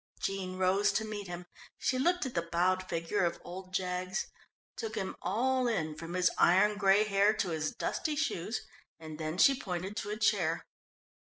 Jean 0.19 0.57
rose 0.57 0.91
to 0.91 1.05
meet 1.05 1.27
him. 1.27 1.45
She 1.77 1.99
looked 1.99 2.25
at 2.25 2.33
the 2.33 2.41
bowed 2.41 2.89
figure 2.89 3.23
of 3.23 3.39
old 3.43 3.71
Jaggs. 3.71 4.25
Took 4.75 4.95
him 4.95 5.15
all 5.21 5.67
in, 5.67 5.93
from 5.95 6.15
his 6.15 6.31
iron 6.39 6.75
grey 6.79 7.03
hair 7.03 7.33
to 7.35 7.49
his 7.49 7.69
dusty 7.75 8.15
shoes, 8.15 8.61
and 8.99 9.19
then 9.19 9.37
she 9.37 9.53
pointed 9.53 9.95
to 9.97 10.09
a 10.09 10.17
chair. 10.17 10.65